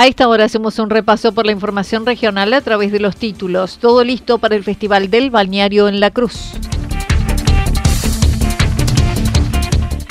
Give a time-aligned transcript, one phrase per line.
[0.00, 3.76] A esta hora hacemos un repaso por la información regional a través de los títulos.
[3.76, 6.52] Todo listo para el Festival del Balneario en La Cruz.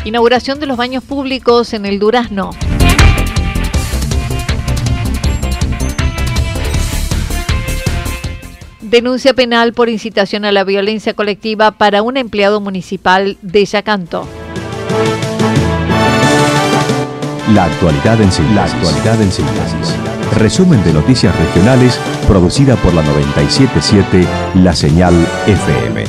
[0.06, 2.52] Inauguración de los baños públicos en el Durazno.
[8.82, 14.28] Denuncia penal por incitación a la violencia colectiva para un empleado municipal de Yacanto.
[17.54, 19.98] La actualidad en síntesis.
[20.38, 24.28] Resumen de noticias regionales producida por la 977
[24.64, 25.16] La Señal
[25.48, 26.04] FM.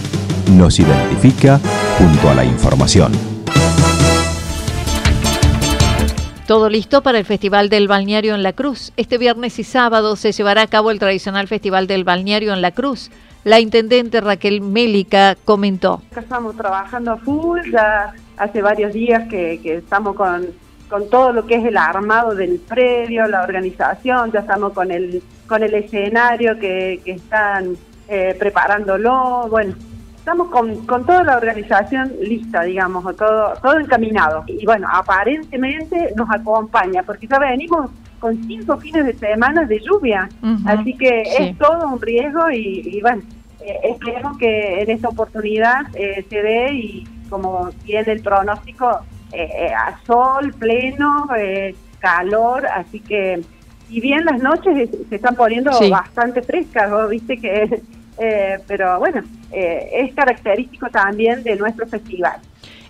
[0.58, 1.58] Nos identifica
[1.96, 3.12] junto a la información.
[6.46, 8.92] Todo listo para el Festival del Balneario en La Cruz.
[8.98, 12.72] Este viernes y sábado se llevará a cabo el tradicional Festival del Balneario en La
[12.72, 13.10] Cruz.
[13.44, 16.02] La intendente Raquel Mélica comentó.
[16.14, 20.46] Estamos trabajando a full, ya hace varios días que estamos con
[20.90, 25.22] con todo lo que es el armado del predio, la organización, ya estamos con el,
[25.46, 27.76] con el escenario que, están
[28.08, 29.74] eh, preparándolo, bueno,
[30.16, 34.42] estamos con, con, toda la organización lista, digamos, todo, todo encaminado.
[34.48, 40.28] Y bueno, aparentemente nos acompaña, porque ya venimos con cinco fines de semana de lluvia,
[40.66, 43.22] así que es todo un riesgo y, bueno,
[43.60, 49.00] eh, esperemos que en esta oportunidad eh, se dé y como tiene el pronóstico,
[49.32, 53.40] eh, eh, a sol pleno, eh, calor, así que
[53.88, 57.80] y bien las noches se están poniendo bastante frescas, viste que,
[58.68, 62.38] pero bueno, es característico también de nuestro festival.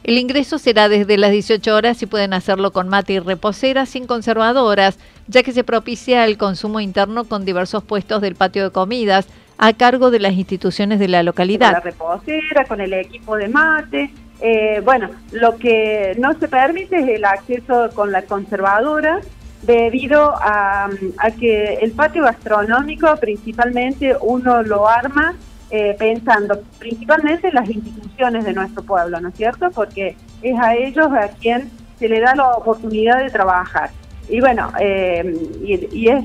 [0.02, 4.06] El ingreso será desde las 18 horas y pueden hacerlo con mate y reposera sin
[4.06, 9.26] conservadoras, ya que se propicia el consumo interno con diversos puestos del patio de comidas
[9.56, 11.72] a cargo de las instituciones de la localidad.
[11.72, 17.00] Con la reposera, con el equipo de mate, eh, bueno, lo que no se permite
[17.00, 19.20] es el acceso con la conservadora
[19.62, 20.88] debido a,
[21.38, 25.34] que el patio gastronómico principalmente uno lo arma
[25.70, 29.70] eh, pensando principalmente en las instituciones de nuestro pueblo, ¿no es cierto?
[29.70, 33.90] Porque es a ellos a quien se le da la oportunidad de trabajar.
[34.28, 36.24] Y bueno, eh, y, es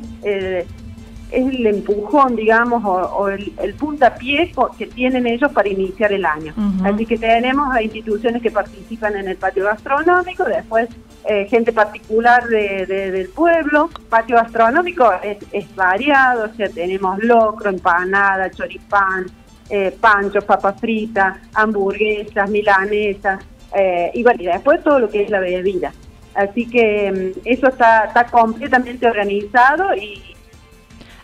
[1.31, 6.53] es el empujón, digamos, o, el, puntapié que tienen ellos para iniciar el año.
[6.84, 10.90] Así que tenemos a instituciones que participan en el patio gastronómico, después
[11.28, 13.90] eh, gente particular de, del pueblo.
[14.09, 19.25] Patio gastronómico es, variado, o sea, tenemos locro, empanada, choripán,
[19.69, 23.44] eh, pancho, papa frita, hamburguesas, milanesas,
[23.75, 25.91] eh, y bueno, y después todo lo que es la bebida.
[26.35, 30.34] Así que mm, eso está, está completamente organizado y,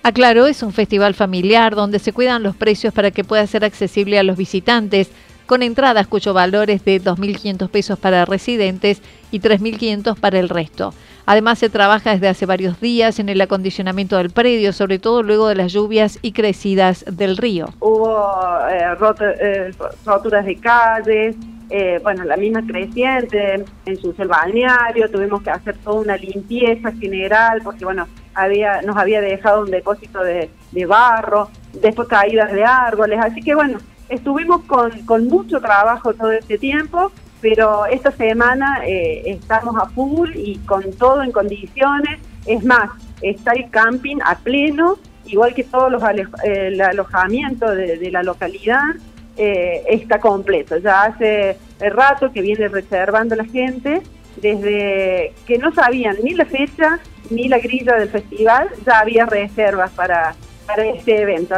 [0.04, 4.18] Aclaró, es un festival familiar donde se cuidan los precios para que pueda ser accesible
[4.18, 5.12] a los visitantes,
[5.46, 9.02] con entradas cuyo valor es de 2.500 pesos para residentes
[9.32, 10.94] y 3.500 para el resto.
[11.28, 15.48] Además, se trabaja desde hace varios días en el acondicionamiento del predio, sobre todo luego
[15.50, 17.68] de las lluvias y crecidas del río.
[17.80, 18.18] Hubo
[18.70, 18.98] eh,
[19.40, 19.72] eh,
[20.04, 21.36] roturas de calles,
[21.70, 27.62] eh, bueno, la misma creciente en su balneario, tuvimos que hacer toda una limpieza general,
[27.64, 30.50] porque bueno, había, nos había dejado un depósito de,
[30.88, 33.80] barro, después caídas de árboles, así que bueno,
[34.10, 37.12] estuvimos con, con mucho trabajo todo este tiempo,
[37.42, 42.90] pero esta semana eh, estamos a full y con todo en condiciones, es más,
[43.22, 46.04] está el camping a pleno, igual que todos los
[46.44, 48.84] el alojamiento de, la localidad,
[49.38, 50.78] eh, está completo.
[50.78, 54.02] Ya hace rato que viene reservando la gente,
[54.38, 57.00] desde que no sabían ni la fecha
[57.30, 60.36] ni la grilla del festival, ya había reservas para,
[60.68, 61.56] para este evento.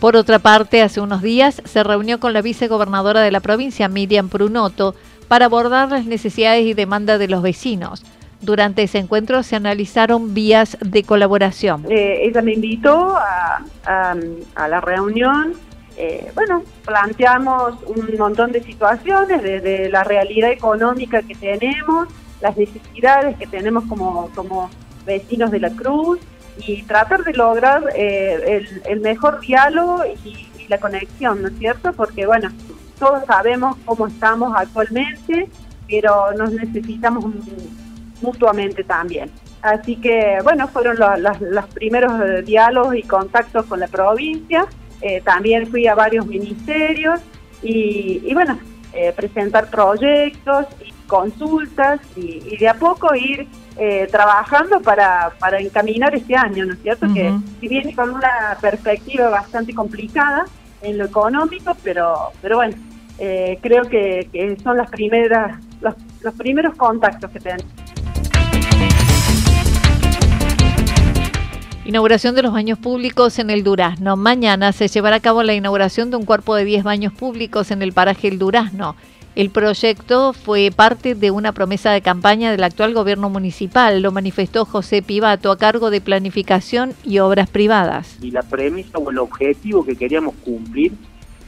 [0.00, 4.28] Por otra parte, hace unos días se reunió con la vicegobernadora de la provincia, Miriam
[4.28, 4.94] Prunoto,
[5.28, 8.04] para abordar las necesidades y demandas de los vecinos.
[8.40, 11.84] Durante ese encuentro se analizaron vías de colaboración.
[11.90, 13.64] Eh, ella me invitó a,
[14.56, 15.54] la reunión.
[16.00, 22.06] Eh, bueno, planteamos un montón de situaciones desde la realidad económica que tenemos,
[22.40, 24.70] las necesidades que tenemos como, como
[25.04, 26.20] vecinos de la Cruz
[26.64, 31.94] y tratar de lograr eh, el, mejor diálogo y, la conexión, ¿no es cierto?
[31.94, 32.50] Porque, bueno,
[32.98, 35.48] todos sabemos cómo estamos actualmente,
[35.88, 37.24] pero nos necesitamos
[38.20, 39.30] mutuamente también.
[39.62, 44.66] Así que, bueno, fueron los, primeros eh, diálogos y contactos con la provincia.
[45.00, 47.20] Eh, también fui a varios ministerios
[47.62, 48.58] y, bueno,
[49.16, 56.36] presentar proyectos y consultas y, de a poco ir eh, trabajando para, para encaminar este
[56.36, 57.06] año, ¿no es cierto?
[57.12, 60.44] Que si viene con una perspectiva bastante complicada
[60.82, 62.74] en lo económico, pero, pero bueno,
[63.18, 67.66] eh, creo que, son las primeras, los, los primeros contactos que tenemos.
[71.88, 74.14] Inauguración de los baños públicos en el Durazno.
[74.14, 77.80] Mañana se llevará a cabo la inauguración de un cuerpo de 10 baños públicos en
[77.80, 78.94] el paraje El Durazno.
[79.34, 84.66] El proyecto fue parte de una promesa de campaña del actual gobierno municipal, lo manifestó
[84.66, 88.18] José Pivato a cargo de planificación y obras privadas.
[88.20, 90.92] Y la premisa o el objetivo que queríamos cumplir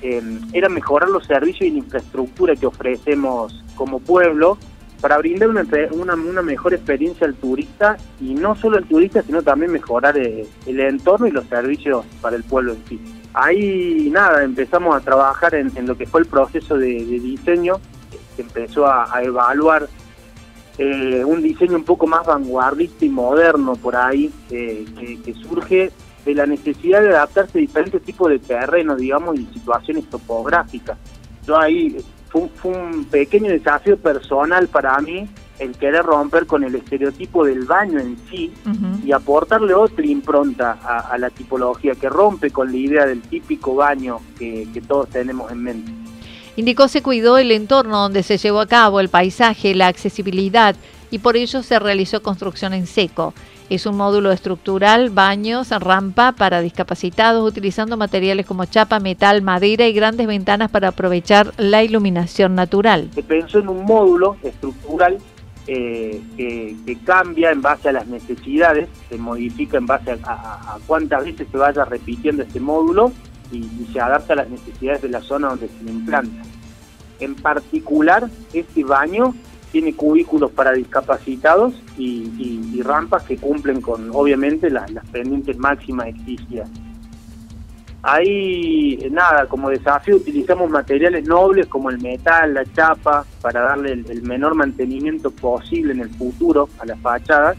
[0.00, 4.56] em, era mejorar los servicios y la infraestructura que ofrecemos como pueblo
[5.00, 9.72] para brindar una, una, mejor experiencia al turista y no solo al turista, sino también
[9.72, 13.00] mejorar eh, el entorno y los servicios para el pueblo en sí.
[13.32, 17.80] Ahí nada, empezamos a trabajar en, lo que fue el proceso de, diseño,
[18.36, 19.88] que empezó a, evaluar
[20.78, 24.84] eh, un diseño un poco más vanguardista y moderno por ahí, eh,
[25.24, 25.92] que, surge
[26.24, 30.98] de la necesidad de adaptarse a diferentes tipos de terrenos, digamos, y situaciones topográficas.
[31.46, 31.96] Yo ahí
[32.30, 35.28] fue, fue un pequeño desafío personal para mí
[35.60, 38.50] el querer romper con el estereotipo del baño en sí
[39.04, 44.20] y aportarle otra impronta a, la tipología que rompe con la idea del típico baño
[44.38, 45.92] que, todos tenemos en mente.
[46.56, 50.74] Indicó se cuidó el entorno donde se llevó a cabo, el paisaje, la accesibilidad
[51.10, 53.34] y por ello se realizó construcción en seco.
[53.68, 59.92] Es un módulo estructural, baños, rampa para discapacitados utilizando materiales como chapa, metal, madera y
[59.92, 63.10] grandes ventanas para aprovechar la iluminación natural.
[63.14, 65.18] Se pensó en un módulo estructural
[65.66, 71.46] eh, que, cambia en base a las necesidades, se modifica en base a, cuántas veces
[71.48, 73.12] se vaya repitiendo este módulo
[73.52, 76.42] y, se adapta a las necesidades de la zona donde se implanta.
[77.20, 79.32] En particular, este baño
[79.72, 86.68] tiene cubículos para discapacitados y, rampas que cumplen con, obviamente, las, las pendientes máximas exigidas.
[88.02, 94.22] Ahí, nada, como desafío utilizamos materiales nobles como el metal, la chapa, para darle el,
[94.22, 97.58] menor mantenimiento posible en el futuro a las fachadas,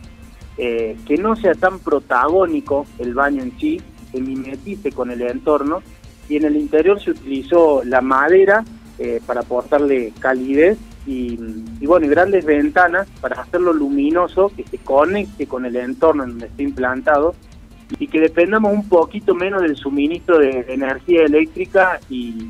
[0.57, 3.79] eh, que no sea tan protagónico el baño en sí,
[4.11, 5.83] que mimetice con el entorno,
[6.27, 8.63] y en el interior se utilizó la madera
[8.97, 11.39] eh, para aportarle calidez y,
[11.79, 16.47] y, bueno, grandes ventanas para hacerlo luminoso, que se conecte con el entorno en donde
[16.47, 17.35] está implantado
[17.99, 22.47] y que dependamos un poquito menos del suministro de energía eléctrica y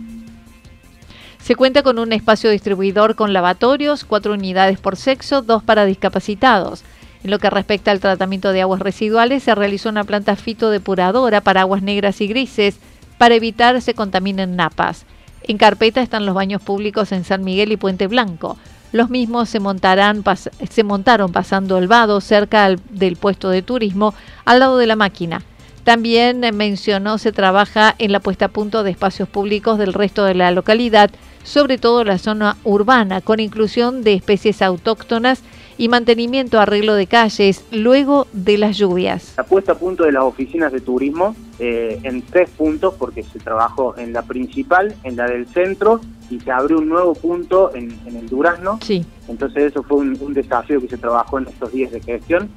[1.41, 6.83] se cuenta con un espacio distribuidor con lavatorios, cuatro unidades por sexo, dos para discapacitados.
[7.23, 11.61] En lo que respecta al tratamiento de aguas residuales, se realizó una planta fitodepuradora para
[11.61, 12.79] aguas negras y grises
[13.17, 15.05] para evitar se contaminen napas.
[15.51, 18.55] En carpeta están los baños públicos en San Miguel y Puente Blanco.
[18.93, 20.23] Los mismos se, montarán,
[20.69, 24.13] se montaron pasando el vado cerca del puesto de turismo
[24.45, 25.41] al lado de la máquina.
[25.83, 30.35] También mencionó se trabaja en la puesta a punto de espacios públicos del resto de
[30.35, 31.11] la localidad,
[31.43, 35.43] sobre todo la zona urbana, con inclusión de especies autóctonas
[35.77, 39.33] y mantenimiento arreglo de calles luego de las lluvias.
[39.37, 43.39] La puesta a punto de las oficinas de turismo eh, en tres puntos, porque se
[43.39, 47.91] trabajó en la principal, en la del centro y se abrió un nuevo punto en,
[48.05, 48.79] el Durazno.
[48.81, 49.05] Sí.
[49.27, 52.49] Entonces eso fue un, desafío que se trabajó en estos días de gestión.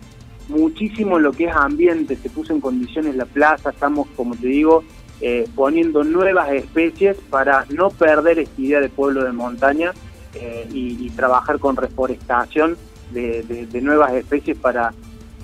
[0.48, 4.84] Muchísimo lo que es ambiente, se puso en condiciones la plaza, estamos, como te digo,
[5.26, 9.92] eh, poniendo nuevas especies para no perder esta idea de pueblo de montaña
[10.34, 12.76] eh, y, trabajar con reforestación
[13.10, 14.92] de, nuevas especies para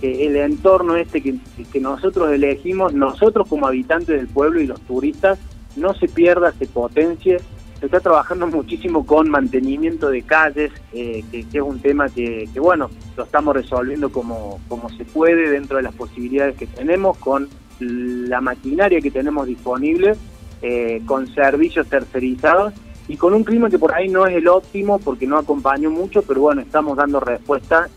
[0.02, 1.36] que el entorno este que,
[1.72, 5.38] que nosotros elegimos, nosotros como habitantes del pueblo y los turistas,
[5.76, 7.38] no se pierda, se potencie.
[7.78, 12.90] Se está trabajando muchísimo con mantenimiento de calles, eh, que, es un tema que, bueno,
[13.16, 17.48] lo estamos resolviendo como, como se puede dentro de las posibilidades que tenemos, con
[17.80, 20.14] la maquinaria que tenemos disponible
[20.62, 22.74] eh, con servicios tercerizados
[23.08, 26.22] y con un clima que por ahí no es el óptimo porque no acompañó mucho,
[26.22, 27.88] pero bueno, estamos dando respuesta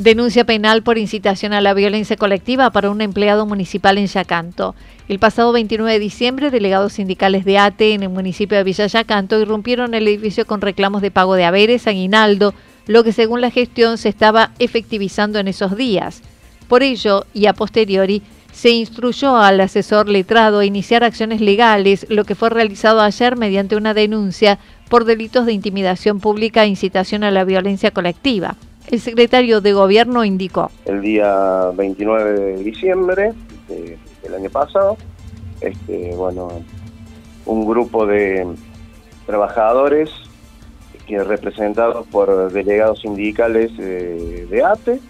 [0.00, 4.74] Denuncia penal por incitación a la violencia colectiva para un empleado municipal en Yacanto.
[5.08, 9.38] El pasado 29 de diciembre, delegados sindicales de ATE en el municipio de Villa Yacanto
[9.38, 12.54] irrumpieron el edificio con reclamos de pago de haberes, aguinaldo,
[12.86, 16.22] lo que según la gestión se estaba efectivizando en esos días.
[16.68, 18.22] Por ello, y a posteriori,
[18.52, 23.76] se instruyó al asesor letrado a iniciar acciones legales, lo que fue realizado ayer mediante
[23.76, 24.58] una denuncia
[24.88, 28.56] por delitos de intimidación pública e incitación a la violencia colectiva.
[28.90, 30.70] El secretario de Gobierno indicó.
[30.84, 33.32] El día 29 de diciembre
[33.68, 34.96] del año pasado,
[35.60, 36.50] este, bueno,
[37.46, 38.46] un grupo de
[39.26, 40.10] trabajadores
[41.10, 45.00] que representados por delegados sindicales de ATE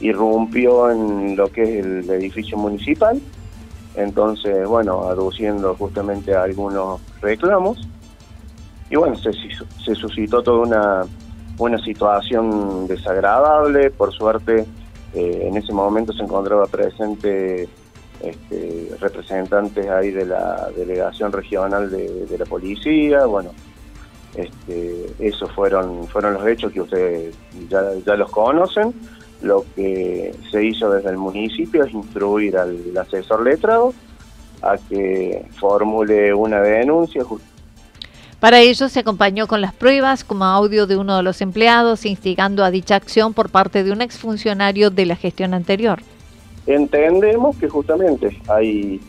[0.00, 3.20] irrumpió en lo que es el edificio municipal,
[3.94, 7.88] entonces, bueno, aduciendo justamente algunos reclamos,
[8.90, 11.06] y bueno, se, se suscitó toda una
[11.58, 14.66] una situación desagradable, por suerte
[15.14, 17.68] eh, en ese momento se encontraba presente
[18.22, 23.50] este, representantes ahí de la delegación regional de, la policía, bueno,
[24.36, 27.34] este, esos fueron, fueron los hechos que ustedes
[27.68, 28.94] ya, ya los conocen.
[29.42, 33.92] Lo que se hizo desde el municipio es instruir al asesor letrado
[34.62, 37.22] a que formule una denuncia
[38.40, 42.64] para ello se acompañó con las pruebas como audio de uno de los empleados instigando
[42.64, 46.00] a dicha acción por parte de un exfuncionario de la gestión anterior.
[46.66, 49.00] Entendemos que justamente hay,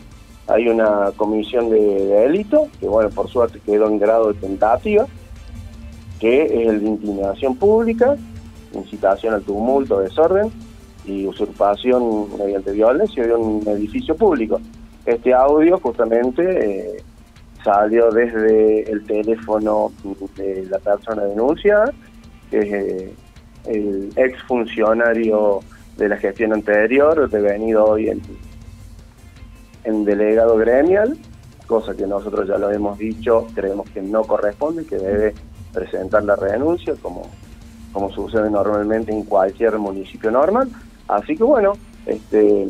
[0.48, 5.06] hay una comisión de, delito, que bueno, por suerte quedó en grado de tentativa,
[6.20, 8.16] que es el de intimidación pública,
[8.74, 10.52] incitación al tumulto, desorden
[11.06, 14.60] y usurpación mediante violencia de un edificio público.
[15.06, 16.98] Este audio justamente...
[16.98, 17.04] Eh,
[17.68, 19.92] salió desde el teléfono
[20.38, 21.94] de la persona denunciada,
[22.50, 23.14] que es eh,
[23.66, 25.60] el ex funcionario
[25.98, 28.22] de la gestión anterior, devenido hoy en,
[29.88, 31.18] en delegado gremial,
[31.66, 35.34] cosa que nosotros ya lo hemos dicho, creemos que no corresponde, que debe
[35.74, 37.24] presentar la renuncia como,
[37.94, 40.70] como sucede normalmente en cualquier municipio normal.
[41.08, 41.74] Así que bueno,
[42.06, 42.68] este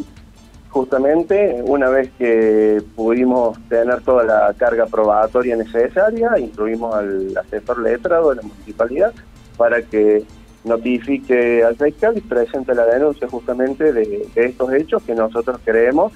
[0.70, 8.30] justamente una vez que pudimos tener toda la carga probatoria necesaria, incluimos al asesor letrado
[8.30, 9.12] de la municipalidad
[9.58, 10.24] para que
[10.66, 16.12] notifique al fiscal y presente la denuncia justamente de, estos hechos que nosotros creemos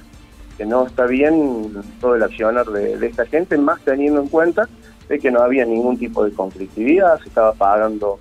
[0.61, 4.69] que no está bien todo el accionar de, de, esta gente, más teniendo en cuenta
[5.09, 8.19] de que no había ningún tipo de conflictividad, se estaba pagando.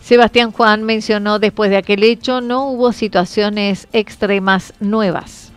[0.00, 5.52] Sebastián Juan mencionó después de aquel hecho no hubo situaciones extremas nuevas.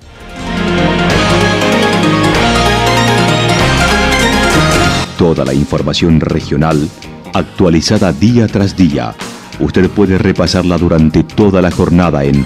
[5.18, 6.86] Toda la información regional
[7.34, 9.16] actualizada día tras día.
[9.62, 12.46] Usted puede repasarla durante toda la jornada en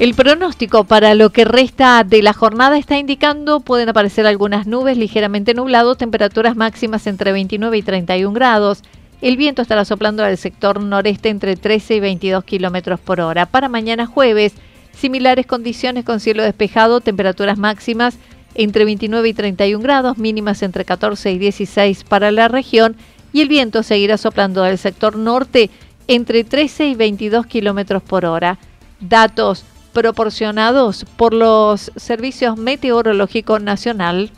[0.00, 4.98] El pronóstico para lo que resta de la jornada está indicando pueden aparecer algunas nubes
[4.98, 8.82] ligeramente nublados, temperaturas máximas entre 29 y 31 grados.
[9.22, 13.46] El viento estará soplando al sector noreste entre 13 y 22 kilómetros por hora.
[13.46, 14.54] Para mañana jueves,
[14.92, 18.18] similares condiciones con cielo despejado, temperaturas máximas
[18.56, 22.96] entre 29 y 31 grados, mínimas entre 14 y 16 para la región,
[23.32, 25.70] y el viento seguirá soplando al sector norte
[26.08, 28.58] entre 13 y 22 kilómetros por hora.
[29.00, 34.30] Datos proporcionados por los Servicios Meteorológicos Nacional.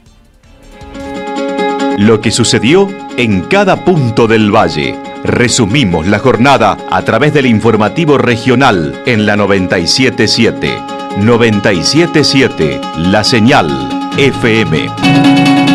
[1.99, 4.95] Lo que sucedió en cada punto del valle.
[5.25, 10.79] Resumimos la jornada a través del informativo regional en la 977.
[11.19, 13.71] 977 La Señal
[14.19, 15.66] FM.